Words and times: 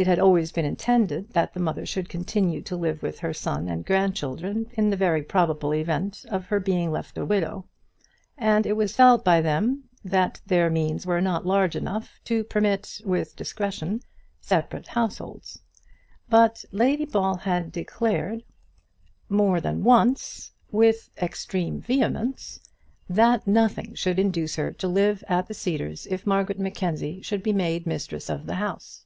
It 0.00 0.06
had 0.06 0.18
always 0.18 0.50
been 0.50 0.64
intended 0.64 1.34
that 1.34 1.52
the 1.52 1.60
mother 1.60 1.84
should 1.84 2.08
continue 2.08 2.62
to 2.62 2.74
live 2.74 3.02
with 3.02 3.18
her 3.18 3.34
son 3.34 3.68
and 3.68 3.84
grandchildren 3.84 4.66
in 4.72 4.88
the 4.88 4.96
very 4.96 5.22
probable 5.22 5.74
event 5.74 6.24
of 6.30 6.46
her 6.46 6.58
being 6.58 6.90
left 6.90 7.18
a 7.18 7.24
widow; 7.26 7.66
and 8.38 8.64
it 8.64 8.78
was 8.78 8.96
felt 8.96 9.22
by 9.26 9.42
them 9.42 9.90
all 10.02 10.10
that 10.10 10.40
their 10.46 10.70
means 10.70 11.04
were 11.04 11.20
not 11.20 11.44
large 11.44 11.76
enough 11.76 12.18
to 12.24 12.44
permit, 12.44 13.02
with 13.04 13.36
discretion, 13.36 14.00
separate 14.40 14.86
households; 14.88 15.58
but 16.30 16.64
Lady 16.72 17.04
Ball 17.04 17.36
had 17.36 17.70
declared 17.70 18.42
more 19.28 19.60
than 19.60 19.84
once 19.84 20.52
with 20.70 21.10
extreme 21.20 21.78
vehemence 21.78 22.58
that 23.06 23.46
nothing 23.46 23.94
should 23.94 24.18
induce 24.18 24.56
her 24.56 24.72
to 24.72 24.88
live 24.88 25.22
at 25.28 25.46
the 25.46 25.52
Cedars 25.52 26.06
if 26.10 26.26
Margaret 26.26 26.58
Mackenzie 26.58 27.20
should 27.20 27.42
be 27.42 27.52
made 27.52 27.86
mistress 27.86 28.30
of 28.30 28.46
the 28.46 28.54
house. 28.54 29.04